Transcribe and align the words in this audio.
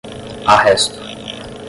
arresto 0.47 0.97